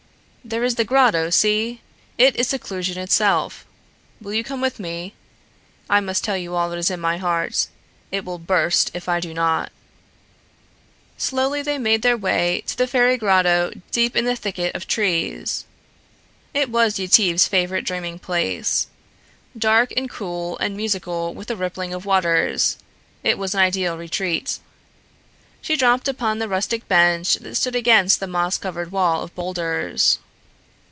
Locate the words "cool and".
20.09-20.75